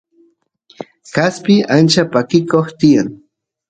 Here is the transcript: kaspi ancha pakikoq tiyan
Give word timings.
kaspi 1.13 1.53
ancha 1.75 2.03
pakikoq 2.13 2.67
tiyan 2.79 3.09